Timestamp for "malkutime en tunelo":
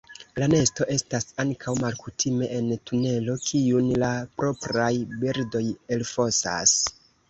1.83-3.37